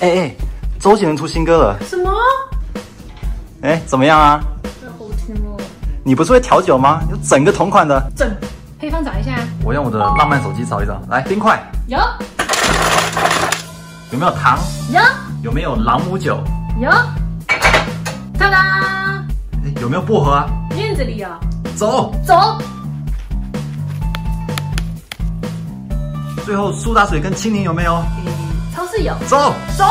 [0.00, 0.34] 哎哎，
[0.80, 2.10] 周杰伦出新歌了，什么？
[3.62, 4.40] 哎，怎么样啊？
[4.80, 5.56] 这好听哦。
[6.02, 7.00] 你不是会调酒吗？
[7.10, 8.10] 有整个同款的。
[8.16, 8.28] 整
[8.78, 11.98] 配方找一下，我用我的浪漫手机找一找，来冰块，有
[14.10, 14.58] 有没有糖？
[14.90, 15.00] 有
[15.44, 16.38] 有没有朗姆酒？
[16.80, 16.90] 有，
[18.38, 18.60] 当当，
[19.64, 20.46] 哎有没有薄荷啊？
[20.76, 21.28] 院子里有，
[21.76, 22.58] 走，走。
[26.44, 28.04] 最后苏打水跟青柠有没有？
[28.94, 29.54] 诶超市有，走。
[29.76, 29.84] 走。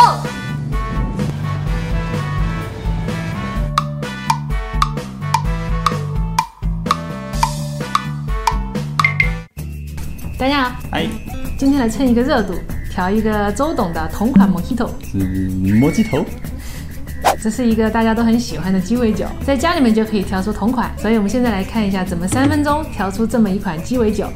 [10.38, 11.08] 大家好，哎，
[11.58, 12.54] 今天来蹭一个热度，
[12.92, 14.90] 调一个周董的同款 Mojito。
[15.12, 15.18] 是
[15.76, 16.26] 摸鸡头。
[17.42, 20.90] 这是一个大家都很喜欢的鸡尾酒，在家里面就可以调出同款。
[20.98, 24.28] 所以我们现在来看一下，怎么三分钟调出这么一款鸡尾酒。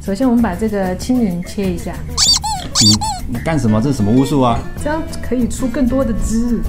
[0.00, 1.92] 首先，我们把这个青柠切一下，
[3.32, 3.80] 你你干什么？
[3.80, 4.58] 这是什么巫术啊？
[4.84, 6.60] 这样可以出更多的汁。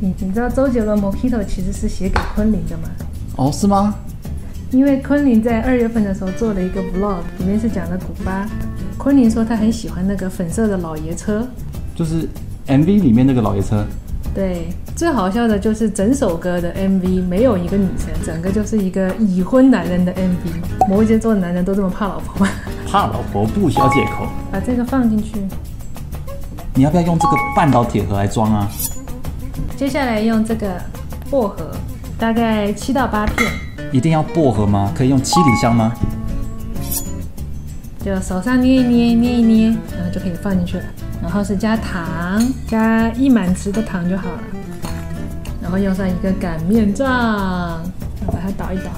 [0.00, 2.88] 你你知道周杰伦 Mojito 其实是写给昆凌的吗？
[3.36, 3.94] 哦，是吗？
[4.70, 8.48] 因为昆凌在二月份的时候做了一个 vlog，里面是讲了古巴。
[8.96, 11.46] 昆凌说她很喜欢那个粉色的老爷车。
[11.94, 12.26] 就是
[12.66, 13.84] MV 里面那个老爷车。
[14.34, 20.88] 对，最好笑的就是整首歌的 MV 没有一个女生，整个就是一个已婚男人的 MV。
[20.88, 22.50] 摩羯座的男人都这么怕老婆吗？
[22.86, 24.26] 怕老婆不需要借口。
[24.50, 25.34] 把这个放进去，
[26.74, 28.66] 你要不要用这个半岛铁盒来装啊？
[29.76, 30.80] 接下来用这个
[31.30, 31.70] 薄荷，
[32.18, 33.52] 大概七到八片，
[33.92, 34.90] 一定要薄荷吗？
[34.96, 35.92] 可以用七里香吗？
[38.02, 40.84] 就手上捏一捏，捏一捏，然后就可以放进去了。
[41.22, 44.38] 然后是加糖，加一满匙的糖就好了。
[45.60, 47.08] 然后用上一个擀面杖，
[48.26, 48.90] 把它捣一捣。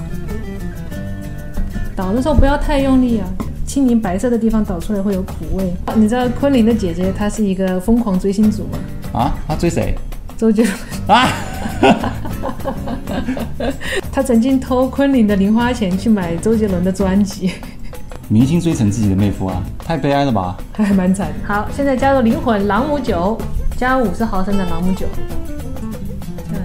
[1.93, 3.27] 捣的时候不要太用力啊，
[3.75, 5.73] 青柠白色的地方倒出来会有苦味。
[5.95, 8.79] 你知道昆凌的姐姐她是一个疯狂追星族吗？
[9.11, 9.35] 啊？
[9.45, 9.93] 她追谁？
[10.37, 10.73] 周杰伦。
[11.19, 11.27] 啊？
[14.13, 17.51] 她曾经偷昆凌的零花钱去买周杰伦的专辑。
[18.29, 20.55] 明星追成自己的妹夫啊，太悲哀了吧？
[20.71, 21.33] 还还蛮惨。
[21.45, 23.37] 好，现在加入灵魂朗姆酒，
[23.75, 25.05] 加五十毫升的朗姆酒。
[26.53, 26.61] 嗯，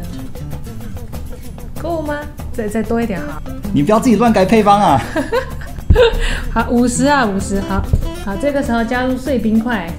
[1.83, 2.21] 够吗？
[2.53, 3.43] 再再多一点哈。
[3.73, 5.03] 你不要自己乱改配方啊！
[6.53, 7.61] 好，五十啊，五十。
[7.63, 7.83] 好，
[8.25, 9.91] 好，这个时候加入碎冰块，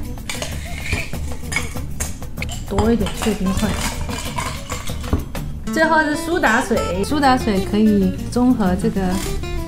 [2.69, 3.69] 多一点碎冰块。
[5.73, 9.01] 最后是苏打水，苏打水可以中和这个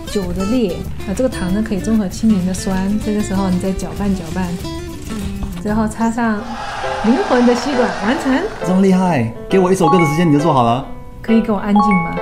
[0.07, 0.75] 酒的烈，
[1.07, 2.91] 啊，这个糖呢可以中和青柠的酸。
[3.05, 4.45] 这个时候你再搅拌搅拌，
[5.61, 6.41] 最后插上
[7.05, 8.37] 灵魂的吸管，完成。
[8.65, 10.85] 这么厉害，给我一首歌的时间你就做好了。
[11.21, 12.15] 可以给我安静吗？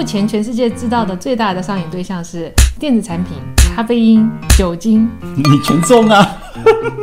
[0.00, 3.34] 目前全世界知道的最大的上瘾对象是电子产品、
[3.76, 5.06] 咖啡因、酒精。
[5.36, 6.26] 你全中啊！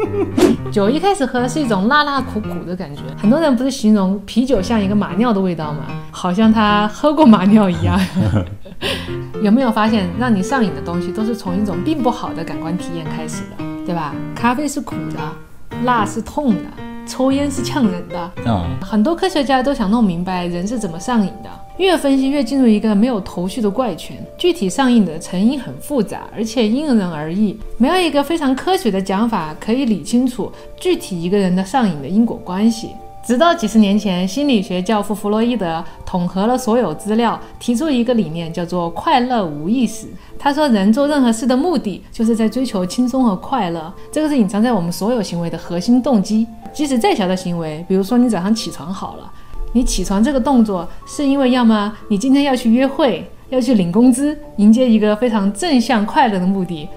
[0.74, 5.86] 酒一开始喝是一种辣辣苦苦的感觉，很多人不是形容啤酒像一个马尿的味道吗？
[6.10, 8.02] 好像他喝过马尿一样。
[9.44, 14.12] 有没有发现，让你上瘾的东西都是从一种并不好的感官体验开始的，对吧？
[14.34, 15.20] 咖啡是苦的，
[15.84, 16.64] 辣是痛的，
[17.06, 18.32] 抽烟是呛人的。
[18.48, 24.18] 嗯，很多科学家都想弄明白人是怎么上瘾的，越分析越进入一个没有头绪的怪圈。
[24.38, 32.90] 具体上瘾的成因很复杂，而且因人而异，没有一个非常科学的讲法可以理清楚具体一个人的上瘾的因果关系。
[33.26, 40.08] 直到几十年前，心理学教父弗洛伊德统合了所有资料，提出一个理念，叫做“快乐无意识”。
[40.40, 46.48] 他说，人做任何事的目的，就是在追求轻松和快乐，这个是隐藏在我们所有行为的核心动机。
[46.72, 49.30] 即使再小的行为，比如说你早上起床好了，
[49.74, 56.88] 你起床这个动作，是因为要么你今天要去约会，要去领工资，迎接一个非常正向快乐的目的。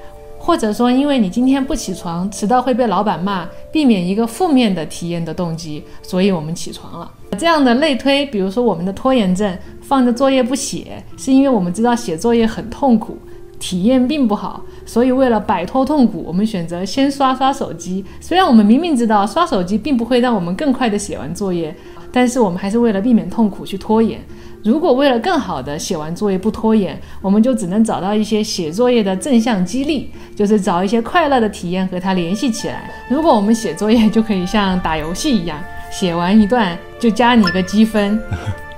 [0.42, 7.12] 或者说，因为你今天不起床，迟到会被老板骂，避免一个负面的体验的动机，所以我们起床了。
[7.38, 13.18] 这样的类推，比如说我们的拖延症，放着作业不写，是因为我们知道写作业很痛苦，
[13.58, 18.02] 体验并不好，所以为了摆脱痛苦，我们选择先刷刷手机。
[18.18, 21.76] 虽然我们明明知道刷手机并不会让我们更快的写完作业，
[22.12, 24.20] 但是我们还是为了避免痛苦去拖延。
[24.62, 32.90] 如果为了更好的写完作业不拖延，我们就只能找到一些写作业的正向激励，就是找一些快乐的体验和它联系起来。
[33.08, 35.58] 如果我们写作业就可以像打游戏一样，
[35.90, 38.20] 写完一段就加你一个积分，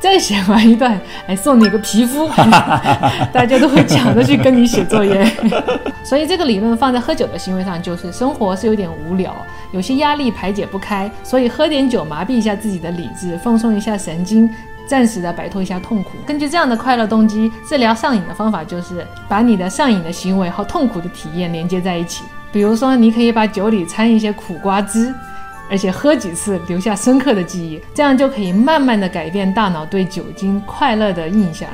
[0.02, 2.28] 再写完一段，哎，送你个皮肤，
[3.32, 5.25] 大家都会抢着去跟你写作业。
[6.02, 9.32] 所以这个理论放在喝酒的行为上，就是生活是有点无聊，
[9.70, 14.50] 有些压力排解不开，所以喝点酒麻痹一下自己的理智，放松一下神经，
[14.88, 16.10] 暂时的摆脱一下痛苦。
[16.26, 22.25] 根据这样的快乐动机，治疗上瘾的方法就是把你的上瘾的行为和痛苦的体验连接在一起。
[22.50, 25.14] 比如说，你可以把酒里掺一些苦瓜汁，
[25.73, 31.67] 而且喝几次留下深刻的记忆，这样就可以慢慢的改变大脑对酒精快乐的印象。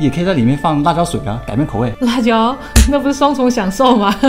[0.00, 1.92] 也可以在里面放辣椒水啊，改变口味。
[2.00, 2.56] 辣椒，
[2.90, 4.14] 那不是双重享受吗？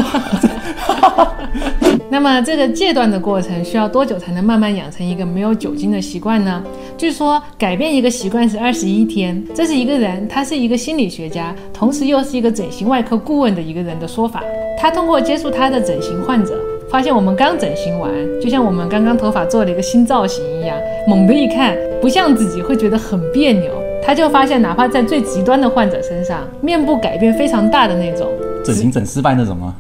[2.10, 6.62] 那么这个戒断的过程需要多久才能慢慢养成一个没有酒精的习惯呢？
[6.98, 9.42] 据说改变一个习惯是二十一天。
[9.56, 14.44] 这是一个人，他是一个心理学家，同时又是一个整形外科顾问的一个人的说法。
[14.78, 16.60] 他通过接触他的整形患者，
[16.90, 20.78] 发现我们刚整形完，就像我们刚刚头发做了一个新造型一样，
[21.08, 23.72] 猛地一看不像自己，会觉得很别扭。
[24.04, 28.30] 他就发现，哪怕在最极端的患者身上，面部改变非常大的那种，
[28.64, 29.76] 整形整失败那种吗？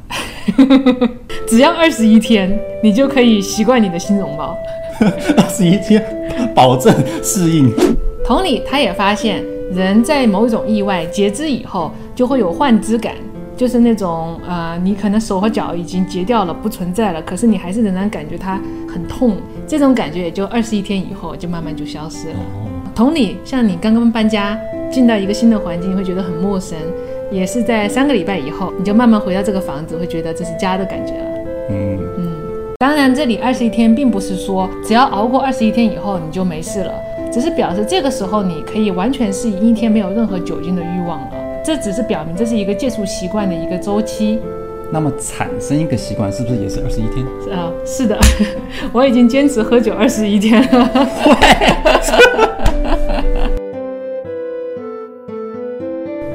[1.47, 4.57] 只要二十一天，你就可以习惯你的新容貌。
[4.99, 6.03] 二十一天，
[6.55, 7.71] 保证适应。
[8.25, 13.13] 同理，他也发现，人在某一种意外截肢以后，就会有幻肢感，
[13.55, 19.37] 就是那种呃，你可能手和脚已经截掉了，不存在了，可是你还是仍然感觉它很痛。
[19.67, 22.35] 这种感觉也就二十一天以后，就慢慢就消失了。
[22.93, 24.57] 同理，像你刚刚搬家，
[24.91, 26.77] 进到一个新的环境，会觉得很陌生。
[27.31, 31.25] 也是在三个礼拜以后，你就慢慢回到这个房子，会觉得这是家的感觉了。
[31.71, 32.31] 嗯嗯，
[32.77, 36.93] 当然，这里二十一天并不是说只要熬过二十一天以后你就没事了，
[37.31, 41.27] 只是表示这个时候你可以完全适应一天没有任何酒精的欲望了。
[41.65, 44.39] 这只是表明这是一个戒除习惯的一个周期。
[44.91, 47.25] 那么产生一个习惯是不是也是二十一天？
[47.43, 48.15] 是啊，是的，
[48.93, 50.91] 我已经坚持喝酒二十一天了。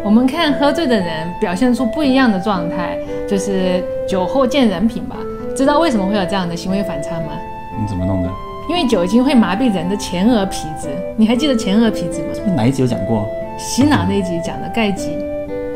[0.03, 2.99] 我们看喝醉的人表现出不一样的状态，
[3.29, 5.17] 就是酒后见人品吧。
[5.55, 7.39] 知道为什么会有这样的行为反差吗？
[7.81, 8.31] 你怎么弄的？
[8.69, 10.89] 因为酒精会麻痹人的前额皮质。
[11.17, 12.31] 你还记得前额皮质吗？
[12.57, 13.29] 哪一集有讲过？
[13.57, 15.17] 洗脑那一集讲的钙基。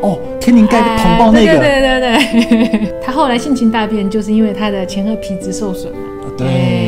[0.04, 1.58] 哦，天灵盖捅爆那个。
[1.58, 2.94] 对对对对对。
[3.02, 5.98] 他后来性情大变，就是因为他的前额皮质受损嘛。
[6.36, 6.83] 对。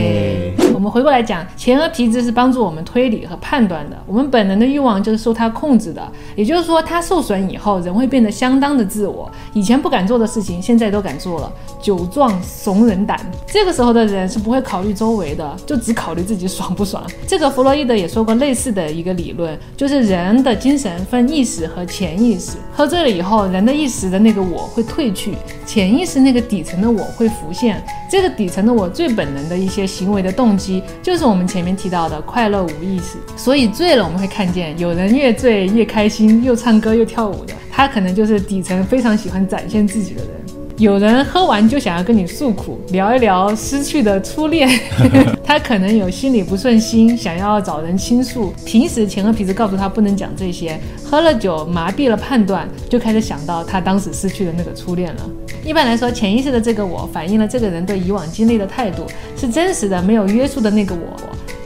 [0.86, 3.96] 我们回过来讲，前额皮质是帮助我们推理和判断的。
[4.06, 6.00] 我们本能的欲望就是受它控制的。
[6.36, 9.28] 也就是说，它受损以后，人会变得相当的自我。
[9.52, 11.52] 以前不敢做的事情，现在都敢做了。
[11.82, 13.18] 酒壮怂人胆，
[13.48, 17.02] 这个时候的人是不会考虑周围的，就只考虑自己爽不爽。
[17.26, 22.58] 这个弗洛伊德也说过类似的一个理论，就是人的精神分意识和潜意识。
[22.72, 25.34] 喝醉了以后，人的意识的那个我会褪去，
[25.66, 27.84] 潜意识那个底层的我会浮现。
[28.08, 33.18] 这个底层的我最本能的一些行为的动机，就是我们前面提到的快乐无意识。
[33.36, 40.30] 所以醉了，我们会看见有人越醉越开心，又唱歌又跳舞的，他可能就是底层非常喜欢展现自己的人。
[40.78, 44.68] 有人喝完就想要跟你诉苦，聊一聊失去的初恋，
[45.42, 48.52] 他可能有心里不顺心，想要找人倾诉。
[48.66, 55.22] 平时前额皮质告诉他不能讲这些，喝了酒麻痹了判断，就开始想到他当时失去的那个初恋了。
[55.66, 59.04] 一般来说，潜意识的这个我反映了这个人对以往经历的态度，
[59.36, 61.16] 是真实的、没有约束的那个我。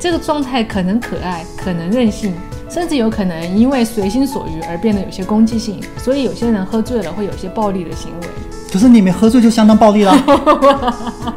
[0.00, 2.32] 这个状态可能可爱，可能任性，
[2.70, 5.82] 甚至有可能因为随心所欲而变得有些攻击性。
[5.98, 8.28] 所以有些人喝醉了会有些暴力的行为。
[8.72, 10.16] 可是你没喝醉就相当暴力了。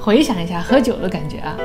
[0.00, 1.56] 回想一下喝酒的感觉啊，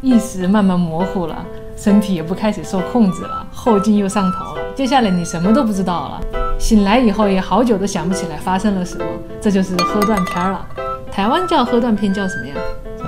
[0.00, 1.46] 意识慢慢模糊了，
[1.76, 4.62] 身体也不开始受控制了，后劲又上头了。
[4.74, 6.20] 接下来你什么都不知道了，
[6.58, 9.04] 醒来以后也好久都想不起来发生了什么，
[9.40, 10.66] 这就是喝断片了。
[11.10, 12.54] 台湾叫喝断片叫什么呀？
[12.98, 13.04] 叫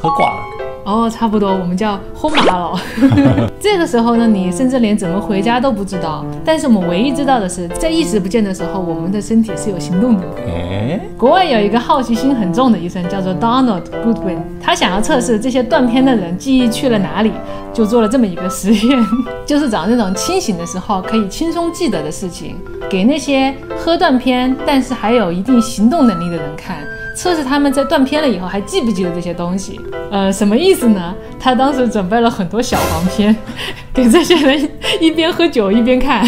[0.00, 0.57] 喝挂了。
[0.88, 2.80] 哦，差不多，我们叫轰麻了。
[3.60, 6.24] 这个时候呢，你甚至连怎么回家都不知道。
[6.42, 10.26] 但是我们唯一知道的是，在意识不见的时候，我们的身体是有行动能力。
[10.46, 17.32] 哎，国外有一个好奇心很重的医生，叫做 Donald Goodwin，他想要测试这些断片的人记忆去了哪里，
[17.74, 18.98] 就做了这么一个实验，
[19.44, 22.56] 就是找那种清醒的时候可以轻松记得的事情，
[22.88, 26.78] 给那些喝断片但是还有一定行动能力的人看。
[27.18, 29.80] 测试他们在断片了以后还记不记得这些东西？
[30.12, 31.12] 呃，什么意思呢？
[31.36, 33.34] 他当时准备了很多小黄片，
[33.92, 34.70] 给这些人
[35.00, 36.24] 一边喝酒一边看，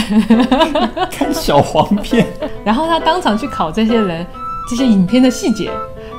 [1.08, 2.26] 看小黄片。
[2.66, 4.26] 然后他当场去考这些人
[4.68, 5.70] 这些影片的细节，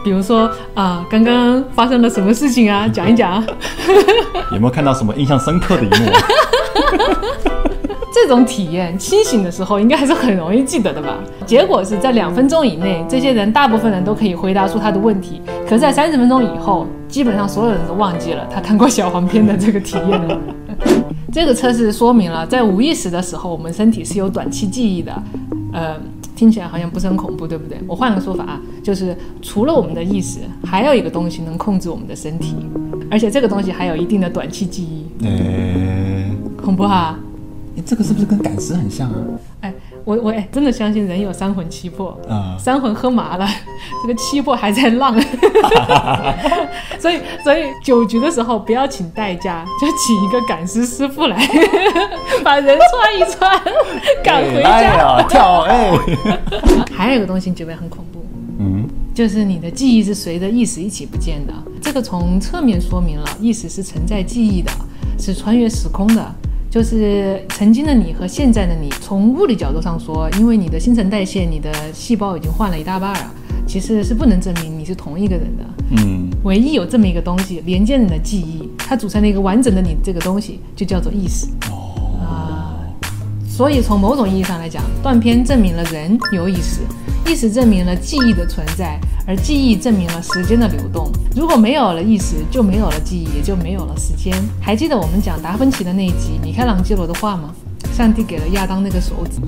[0.05, 2.87] 比如说啊，刚刚发生了什么事情啊？
[2.87, 3.43] 讲一讲。
[4.53, 6.11] 有没有看到什么印象深刻的一幕？
[8.13, 11.17] 这种体验，清醒的时候应该还是很容易记得的吧？
[11.45, 15.41] 结果是在两分钟以内，这些人大部分人都可以回答出他的问题。
[15.67, 20.39] 可在三十分钟以后，基本上所有人都忘记了他看过小黄片的这个体验了。
[21.31, 25.23] 这个测试说明了，在无意识的时候，我们身体是有短期记忆的。
[25.71, 25.95] 呃，
[26.35, 27.77] 听起来好像不是很恐怖，对不对？
[27.87, 32.57] 我换个说法啊，就是除了我们的意识，还有一个东西能控制我们的身体，
[33.09, 35.05] 而且这个东西还有一定的短期记忆。
[35.21, 37.17] 嗯、恐怖哈！
[37.75, 39.15] 诶这个是不是跟赶尸很像啊？
[39.61, 39.73] 哎，
[40.03, 42.19] 我我哎，真的相信人有三魂七魄。
[42.27, 43.47] 啊、三魂喝麻了，
[44.03, 45.13] 这个七魄还在浪，
[46.99, 51.37] 所以所以酒局的时候不要请代驾，就请一个赶尸师傅来，
[52.43, 53.61] 把人串一串，
[54.23, 54.97] 赶回哎家。
[54.97, 55.91] 呀，跳哎、
[56.91, 58.25] 还有一个东西你觉得很恐怖，
[58.59, 61.53] 嗯，就是你的记忆是随着意识一起不见的。
[61.81, 64.71] 这个从侧面说明了意识是存在记忆的，
[65.17, 66.35] 是穿越时空的。
[66.71, 73.31] 就是曾经的你和现在的你，从物理角度上说，因为你的新陈代谢，你的细胞已经换了一大半了，
[73.67, 75.65] 其实是不能证明你是同一个人的。
[75.97, 81.47] 嗯，唯一有这么一个东西连接你的记忆，它组成了一个完整的你，这个东西就叫做意识。
[81.69, 82.79] 哦啊，
[83.45, 86.79] 所以从某种意义上来讲，断片证明了人有意识，
[87.25, 91.09] 意识证明了记忆的存在，而记忆证明了时间的流动。
[91.35, 94.35] 如果没有了意识，就没有了记忆，也就没有了时间。
[94.59, 97.53] 还记得我们讲达芬奇的那一集米开朗基罗的画吗？
[97.93, 99.39] 上帝给了亚当那个手指。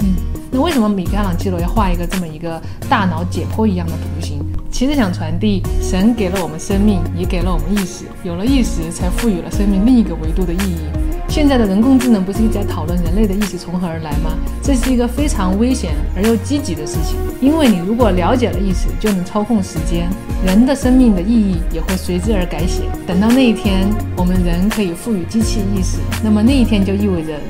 [0.00, 0.14] 嗯，
[0.50, 4.40] 那为什么米开朗基罗要画一个这么一个大脑解剖一样的图形？
[4.70, 11.03] 其实想传递，神给了我们生命，也给了我们意识，有了意识，才赋予了生命另一个维度的意义。
[11.34, 14.30] 现在的人工智能不是一直在讨论人类的意识从何而来吗？
[14.62, 20.08] 这是一个非常危险而又积极的事情，因为你如果了解了意识，就能操控时间，
[20.46, 22.82] 人的生命的意义也会随之而改写。
[23.04, 23.84] 等到那一天，
[24.16, 27.40] 我们人可以赋予机器意识，那么那一天就意味着人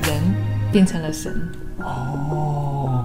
[0.73, 1.31] 变成了神。
[1.81, 3.05] 哦，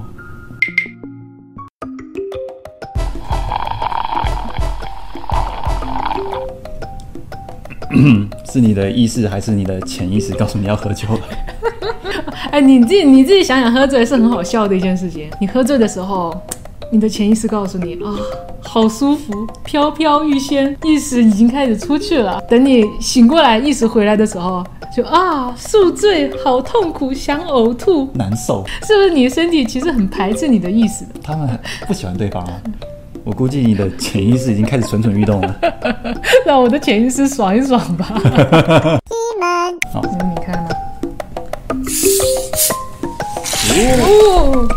[8.51, 11.20] 是你的意识还是你的潜意识告诉你要喝酒了？
[12.51, 15.29] 哎，你自己你自己想想，喝醉是很好笑的一件事情。
[15.39, 16.36] 你喝醉的时候，
[16.91, 18.15] 你的潜意识告诉你啊，
[18.62, 22.41] 好舒服，飘飘欲仙，意识已经开始出去了。
[22.50, 24.63] 等你醒过来，意识回来的时候，
[24.96, 31.20] 就啊，宿醉，好痛苦，想呕吐，难受，是不是你身体其实很排斥你的意识的？
[31.22, 31.48] 他们
[31.88, 32.60] 不喜欢对方啊。
[33.29, 35.55] 我估计你的潜意识已经开始蠢蠢欲动了。
[36.48, 38.05] 让我的潜意识爽一爽吧。
[39.93, 40.69] 好嗯，你看呢？
[44.01, 44.67] 哦，